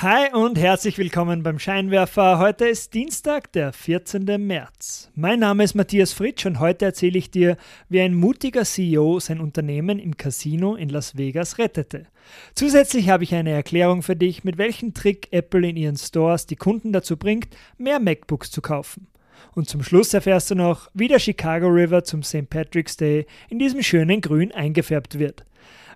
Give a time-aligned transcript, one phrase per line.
[0.00, 2.38] Hi und herzlich willkommen beim Scheinwerfer.
[2.38, 4.24] Heute ist Dienstag, der 14.
[4.46, 5.10] März.
[5.16, 7.56] Mein Name ist Matthias Fritsch und heute erzähle ich dir,
[7.88, 12.06] wie ein mutiger CEO sein Unternehmen im Casino in Las Vegas rettete.
[12.54, 16.54] Zusätzlich habe ich eine Erklärung für dich, mit welchem Trick Apple in ihren Stores die
[16.54, 19.08] Kunden dazu bringt, mehr MacBooks zu kaufen.
[19.54, 22.48] Und zum Schluss erfährst du noch, wie der Chicago River zum St.
[22.48, 25.44] Patrick's Day in diesem schönen Grün eingefärbt wird.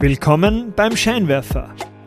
[0.00, 1.72] Willkommen beim Scheinwerfer.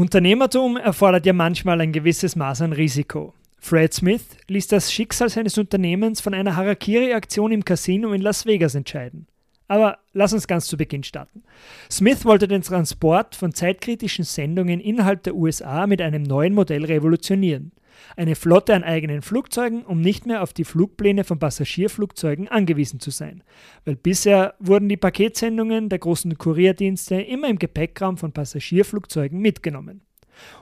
[0.00, 3.34] Unternehmertum erfordert ja manchmal ein gewisses Maß an Risiko.
[3.58, 8.74] Fred Smith ließ das Schicksal seines Unternehmens von einer Harakiri-Aktion im Casino in Las Vegas
[8.74, 9.26] entscheiden.
[9.68, 11.42] Aber lass uns ganz zu Beginn starten.
[11.90, 17.72] Smith wollte den Transport von zeitkritischen Sendungen innerhalb der USA mit einem neuen Modell revolutionieren.
[18.16, 23.10] Eine Flotte an eigenen Flugzeugen, um nicht mehr auf die Flugpläne von Passagierflugzeugen angewiesen zu
[23.10, 23.42] sein.
[23.84, 30.02] Weil bisher wurden die Paketsendungen der großen Kurierdienste immer im Gepäckraum von Passagierflugzeugen mitgenommen.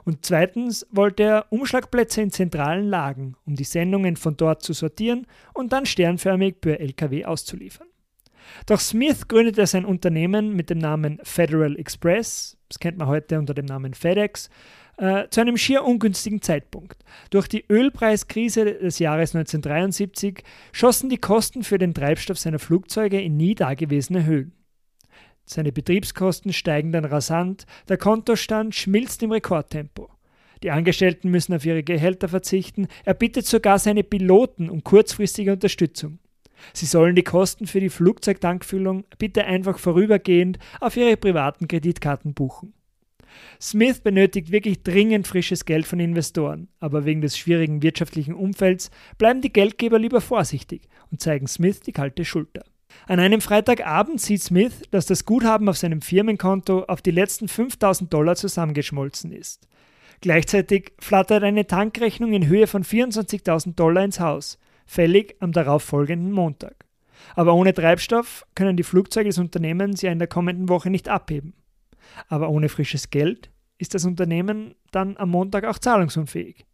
[0.05, 5.27] Und zweitens wollte er Umschlagplätze in zentralen Lagen, um die Sendungen von dort zu sortieren
[5.55, 7.87] und dann sternförmig per LKW auszuliefern.
[8.67, 13.55] Doch Smith gründete sein Unternehmen mit dem Namen Federal Express, das kennt man heute unter
[13.55, 14.49] dem Namen FedEx,
[14.99, 17.05] äh, zu einem schier ungünstigen Zeitpunkt.
[17.31, 23.37] Durch die Ölpreiskrise des Jahres 1973 schossen die Kosten für den Treibstoff seiner Flugzeuge in
[23.37, 24.53] nie dagewesene Höhen.
[25.45, 30.11] Seine Betriebskosten steigen dann rasant, der Kontostand schmilzt im Rekordtempo.
[30.63, 36.19] Die Angestellten müssen auf ihre Gehälter verzichten, er bittet sogar seine Piloten um kurzfristige Unterstützung.
[36.73, 42.75] Sie sollen die Kosten für die Flugzeugtankfüllung bitte einfach vorübergehend auf ihre privaten Kreditkarten buchen.
[43.61, 49.41] Smith benötigt wirklich dringend frisches Geld von Investoren, aber wegen des schwierigen wirtschaftlichen Umfelds bleiben
[49.41, 52.65] die Geldgeber lieber vorsichtig und zeigen Smith die kalte Schulter.
[53.07, 58.13] An einem Freitagabend sieht Smith, dass das Guthaben auf seinem Firmenkonto auf die letzten 5000
[58.13, 59.69] Dollar zusammengeschmolzen ist.
[60.21, 66.87] Gleichzeitig flattert eine Tankrechnung in Höhe von 24.000 Dollar ins Haus, fällig am darauffolgenden Montag.
[67.35, 71.55] Aber ohne Treibstoff können die Flugzeuge des Unternehmens ja in der kommenden Woche nicht abheben.
[72.29, 76.67] Aber ohne frisches Geld ist das Unternehmen dann am Montag auch zahlungsunfähig.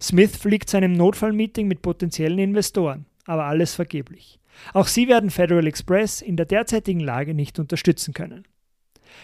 [0.00, 4.38] Smith fliegt zu einem Notfallmeeting mit potenziellen Investoren, aber alles vergeblich.
[4.72, 8.46] Auch sie werden Federal Express in der derzeitigen Lage nicht unterstützen können.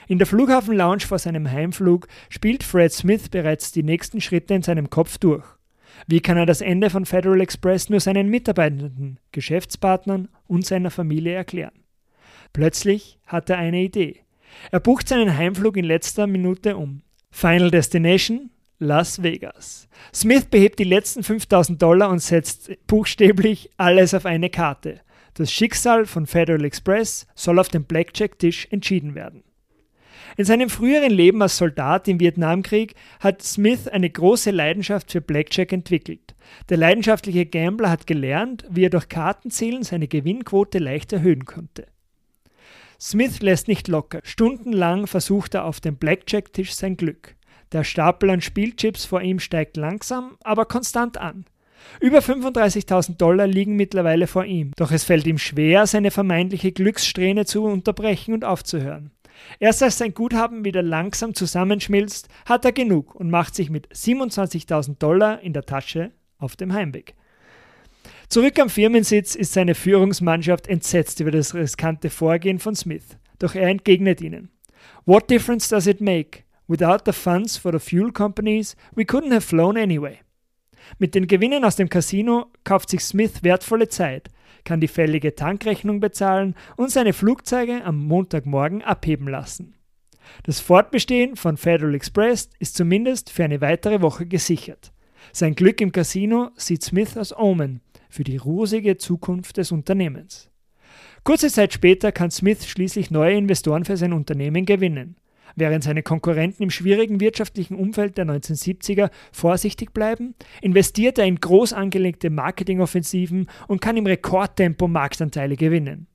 [0.08, 4.90] In der Flughafen-Lounge vor seinem Heimflug spielt Fred Smith bereits die nächsten Schritte in seinem
[4.90, 5.44] Kopf durch.
[6.06, 11.34] Wie kann er das Ende von Federal Express nur seinen Mitarbeitenden, Geschäftspartnern und seiner Familie
[11.34, 11.84] erklären?
[12.52, 14.21] Plötzlich hat er eine Idee.
[14.70, 17.02] Er bucht seinen Heimflug in letzter Minute um.
[17.30, 19.88] Final Destination Las Vegas.
[20.12, 25.00] Smith behebt die letzten 5000 Dollar und setzt buchstäblich alles auf eine Karte.
[25.34, 29.44] Das Schicksal von Federal Express soll auf dem Blackjack-Tisch entschieden werden.
[30.36, 35.72] In seinem früheren Leben als Soldat im Vietnamkrieg hat Smith eine große Leidenschaft für Blackjack
[35.72, 36.34] entwickelt.
[36.68, 41.86] Der leidenschaftliche Gambler hat gelernt, wie er durch Kartenzählen seine Gewinnquote leicht erhöhen konnte.
[43.02, 44.20] Smith lässt nicht locker.
[44.22, 47.34] Stundenlang versucht er auf dem Blackjack-Tisch sein Glück.
[47.72, 51.44] Der Stapel an Spielchips vor ihm steigt langsam, aber konstant an.
[51.98, 57.44] Über 35.000 Dollar liegen mittlerweile vor ihm, doch es fällt ihm schwer, seine vermeintliche Glückssträhne
[57.44, 59.10] zu unterbrechen und aufzuhören.
[59.58, 64.98] Erst als sein Guthaben wieder langsam zusammenschmilzt, hat er genug und macht sich mit 27.000
[64.98, 67.16] Dollar in der Tasche auf dem Heimweg.
[68.32, 73.68] Zurück am Firmensitz ist seine Führungsmannschaft entsetzt über das riskante Vorgehen von Smith, doch er
[73.68, 74.48] entgegnet ihnen.
[75.04, 76.44] What difference does it make?
[76.66, 80.20] Without the funds for the fuel companies, we couldn't have flown anyway.
[80.98, 84.30] Mit den Gewinnen aus dem Casino kauft sich Smith wertvolle Zeit,
[84.64, 89.74] kann die fällige Tankrechnung bezahlen und seine Flugzeuge am Montagmorgen abheben lassen.
[90.44, 94.90] Das Fortbestehen von Federal Express ist zumindest für eine weitere Woche gesichert.
[95.32, 100.50] Sein Glück im Casino sieht Smith als Omen für die rosige Zukunft des Unternehmens.
[101.24, 105.16] Kurze Zeit später kann Smith schließlich neue Investoren für sein Unternehmen gewinnen.
[105.54, 111.74] Während seine Konkurrenten im schwierigen wirtschaftlichen Umfeld der 1970er vorsichtig bleiben, investiert er in groß
[111.74, 116.06] angelegte Marketingoffensiven und kann im Rekordtempo Marktanteile gewinnen.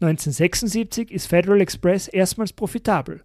[0.00, 3.22] 1976 ist Federal Express erstmals profitabel.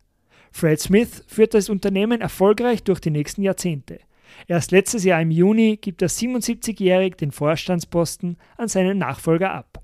[0.52, 4.00] Fred Smith führt das Unternehmen erfolgreich durch die nächsten Jahrzehnte.
[4.48, 9.82] Erst letztes Jahr im Juni gibt er 77-jährig den Vorstandsposten an seinen Nachfolger ab.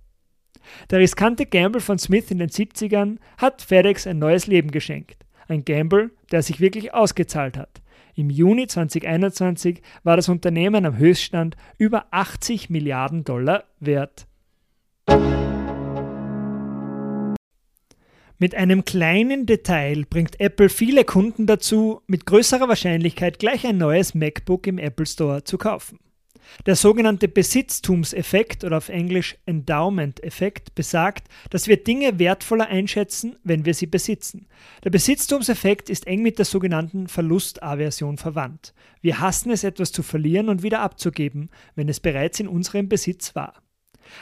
[0.90, 5.26] Der riskante Gamble von Smith in den 70ern hat FedEx ein neues Leben geschenkt.
[5.48, 7.82] Ein Gamble, der sich wirklich ausgezahlt hat.
[8.16, 14.28] Im Juni 2021 war das Unternehmen am Höchststand über 80 Milliarden Dollar wert.
[18.42, 24.16] Mit einem kleinen Detail bringt Apple viele Kunden dazu, mit größerer Wahrscheinlichkeit gleich ein neues
[24.16, 26.00] MacBook im Apple Store zu kaufen.
[26.66, 33.76] Der sogenannte Besitztumseffekt oder auf Englisch Endowment-Effekt besagt, dass wir Dinge wertvoller einschätzen, wenn wir
[33.76, 34.48] sie besitzen.
[34.84, 38.74] Der Besitztumseffekt ist eng mit der sogenannten Verlustaversion verwandt.
[39.02, 43.36] Wir hassen es, etwas zu verlieren und wieder abzugeben, wenn es bereits in unserem Besitz
[43.36, 43.62] war.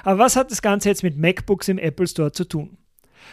[0.03, 2.78] Aber was hat das Ganze jetzt mit MacBooks im Apple Store zu tun?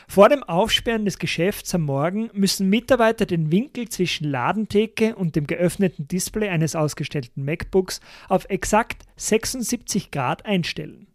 [0.09, 5.47] Vor dem Aufsperren des Geschäfts am Morgen müssen Mitarbeiter den Winkel zwischen Ladentheke und dem
[5.47, 11.09] geöffneten Display eines ausgestellten MacBooks auf exakt 76 Grad einstellen.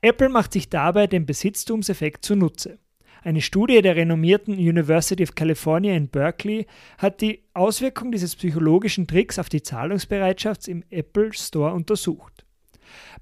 [0.00, 2.78] Apple macht sich dabei den Besitztumseffekt zunutze.
[3.22, 6.66] Eine Studie der renommierten University of California in Berkeley
[6.98, 12.44] hat die Auswirkung dieses psychologischen Tricks auf die Zahlungsbereitschaft im Apple Store untersucht.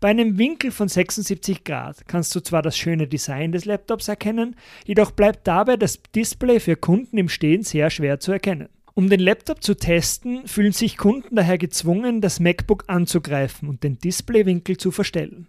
[0.01, 4.57] Bei einem Winkel von 76 Grad kannst du zwar das schöne Design des Laptops erkennen,
[4.85, 8.69] jedoch bleibt dabei das Display für Kunden im Stehen sehr schwer zu erkennen.
[8.95, 13.99] Um den Laptop zu testen, fühlen sich Kunden daher gezwungen, das MacBook anzugreifen und den
[13.99, 15.49] Displaywinkel zu verstellen.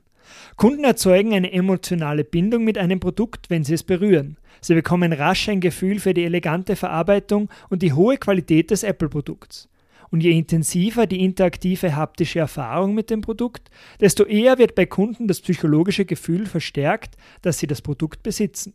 [0.58, 4.38] Kunden erzeugen eine emotionale Bindung mit einem Produkt, wenn sie es berühren.
[4.60, 9.70] Sie bekommen rasch ein Gefühl für die elegante Verarbeitung und die hohe Qualität des Apple-Produkts.
[10.10, 13.70] Und je intensiver die interaktive haptische Erfahrung mit dem Produkt,
[14.00, 18.74] desto eher wird bei Kunden das psychologische Gefühl verstärkt, dass sie das Produkt besitzen.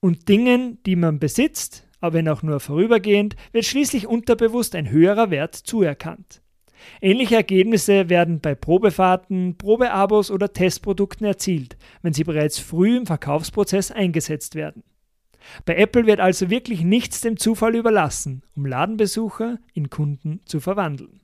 [0.00, 5.30] Und Dingen, die man besitzt, aber wenn auch nur vorübergehend, wird schließlich unterbewusst ein höherer
[5.30, 6.42] Wert zuerkannt.
[7.00, 13.90] Ähnliche Ergebnisse werden bei Probefahrten, Probeabos oder Testprodukten erzielt, wenn sie bereits früh im Verkaufsprozess
[13.90, 14.82] eingesetzt werden.
[15.64, 21.20] Bei Apple wird also wirklich nichts dem Zufall überlassen, um Ladenbesucher in Kunden zu verwandeln.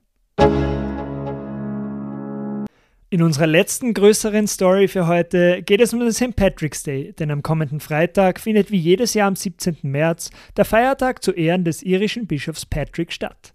[3.13, 6.35] In unserer letzten größeren Story für heute geht es um den St.
[6.35, 9.77] Patrick's Day, denn am kommenden Freitag findet wie jedes Jahr am 17.
[9.83, 13.53] März der Feiertag zu Ehren des irischen Bischofs Patrick statt.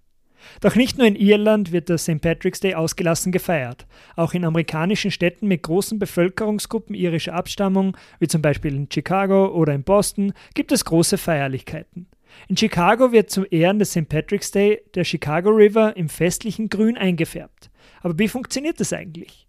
[0.61, 2.21] Doch nicht nur in Irland wird der St.
[2.21, 3.87] Patrick's Day ausgelassen gefeiert.
[4.17, 9.75] Auch in amerikanischen Städten mit großen Bevölkerungsgruppen irischer Abstammung, wie zum Beispiel in Chicago oder
[9.75, 12.07] in Boston, gibt es große Feierlichkeiten.
[12.49, 14.09] In Chicago wird zu Ehren des St.
[14.09, 17.71] Patrick's Day der Chicago River im festlichen Grün eingefärbt.
[18.01, 19.47] Aber wie funktioniert das eigentlich?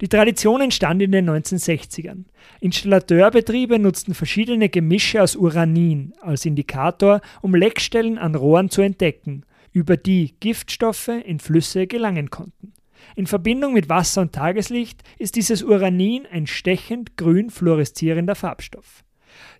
[0.00, 2.24] Die Tradition entstand in den 1960ern.
[2.60, 9.98] Installateurbetriebe nutzten verschiedene Gemische aus Uranin als Indikator, um Leckstellen an Rohren zu entdecken über
[9.98, 12.72] die Giftstoffe in Flüsse gelangen konnten.
[13.16, 19.04] In Verbindung mit Wasser und Tageslicht ist dieses Uranin ein stechend grün fluoreszierender Farbstoff.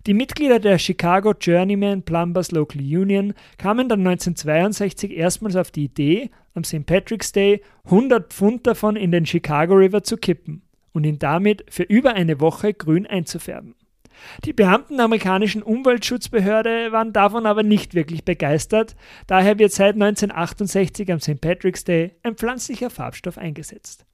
[0.07, 6.29] Die Mitglieder der Chicago Journeyman Plumbers Local Union kamen dann 1962 erstmals auf die Idee,
[6.53, 6.85] am St.
[6.85, 10.61] Patrick's Day 100 Pfund davon in den Chicago River zu kippen
[10.93, 13.75] und ihn damit für über eine Woche grün einzufärben.
[14.43, 18.95] Die Beamten der amerikanischen Umweltschutzbehörde waren davon aber nicht wirklich begeistert,
[19.27, 21.41] daher wird seit 1968 am St.
[21.41, 24.05] Patrick's Day ein pflanzlicher Farbstoff eingesetzt.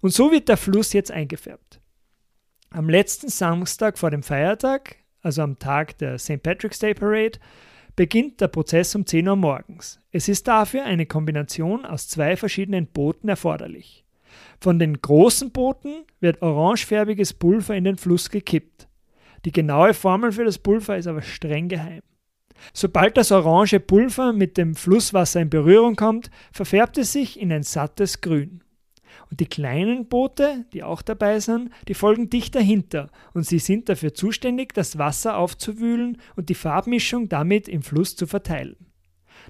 [0.00, 1.80] Und so wird der Fluss jetzt eingefärbt.
[2.70, 6.42] Am letzten Samstag vor dem Feiertag, also am Tag der St.
[6.42, 7.38] Patrick's Day Parade,
[7.96, 10.00] beginnt der Prozess um 10 Uhr morgens.
[10.12, 14.04] Es ist dafür eine Kombination aus zwei verschiedenen Booten erforderlich.
[14.60, 18.88] Von den großen Booten wird orangefärbiges Pulver in den Fluss gekippt.
[19.44, 22.02] Die genaue Formel für das Pulver ist aber streng geheim.
[22.74, 27.62] Sobald das orange Pulver mit dem Flusswasser in Berührung kommt, verfärbt es sich in ein
[27.62, 28.62] sattes Grün.
[29.30, 33.88] Und die kleinen Boote, die auch dabei sind, die folgen dicht dahinter und sie sind
[33.88, 38.76] dafür zuständig, das Wasser aufzuwühlen und die Farbmischung damit im Fluss zu verteilen.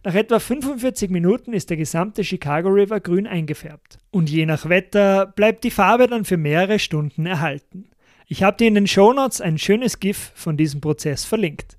[0.04, 3.98] Nach etwa 45 Minuten ist der gesamte Chicago River grün eingefärbt.
[4.10, 7.89] Und je nach Wetter bleibt die Farbe dann für mehrere Stunden erhalten.
[8.32, 11.76] Ich habe dir in den Shownotes ein schönes GIF von diesem Prozess verlinkt.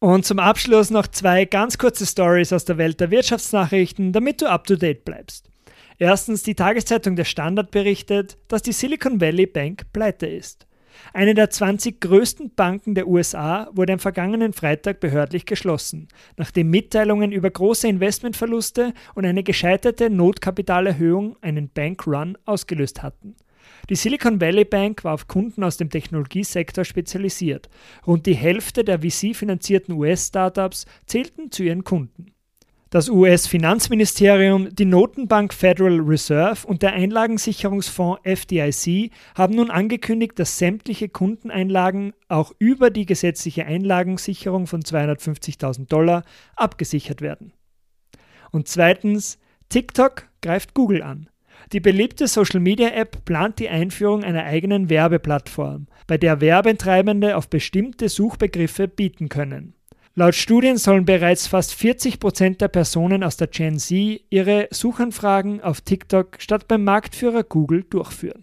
[0.00, 4.48] Und zum Abschluss noch zwei ganz kurze Stories aus der Welt der Wirtschaftsnachrichten, damit du
[4.48, 5.50] up to date bleibst.
[5.98, 10.66] Erstens, die Tageszeitung Der Standard berichtet, dass die Silicon Valley Bank pleite ist.
[11.12, 17.32] Eine der 20 größten Banken der USA wurde am vergangenen Freitag behördlich geschlossen, nachdem Mitteilungen
[17.32, 23.36] über große Investmentverluste und eine gescheiterte Notkapitalerhöhung einen Bankrun ausgelöst hatten.
[23.90, 27.68] Die Silicon Valley Bank war auf Kunden aus dem Technologiesektor spezialisiert.
[28.06, 32.32] Rund die Hälfte der VC-finanzierten US-Startups zählten zu ihren Kunden.
[32.90, 41.10] Das US-Finanzministerium, die Notenbank Federal Reserve und der Einlagensicherungsfonds FDIC haben nun angekündigt, dass sämtliche
[41.10, 46.24] Kundeneinlagen auch über die gesetzliche Einlagensicherung von 250.000 Dollar
[46.56, 47.52] abgesichert werden.
[48.52, 51.28] Und zweitens, TikTok greift Google an.
[51.74, 58.88] Die beliebte Social-Media-App plant die Einführung einer eigenen Werbeplattform, bei der Werbetreibende auf bestimmte Suchbegriffe
[58.88, 59.74] bieten können.
[60.18, 65.60] Laut Studien sollen bereits fast 40 Prozent der Personen aus der Gen Z ihre Suchanfragen
[65.60, 68.42] auf TikTok statt beim Marktführer Google durchführen.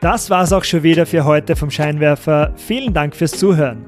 [0.00, 2.52] Das war's auch schon wieder für heute vom Scheinwerfer.
[2.56, 3.86] Vielen Dank fürs Zuhören.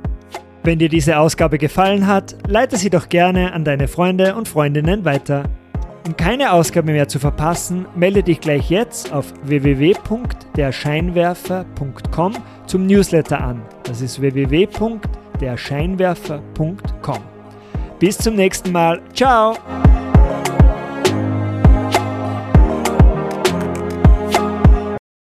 [0.62, 5.04] Wenn dir diese Ausgabe gefallen hat, leite sie doch gerne an deine Freunde und Freundinnen
[5.04, 5.50] weiter.
[6.06, 12.32] Um keine Ausgabe mehr zu verpassen, melde dich gleich jetzt auf www.derscheinwerfer.com
[12.66, 13.62] zum Newsletter an.
[13.84, 17.18] Das ist www.derscheinwerfer.com.
[17.98, 19.00] Bis zum nächsten Mal.
[19.14, 19.56] Ciao!